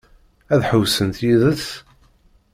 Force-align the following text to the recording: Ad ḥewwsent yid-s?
Ad 0.53 0.61
ḥewwsent 0.69 1.17
yid-s? 1.25 1.67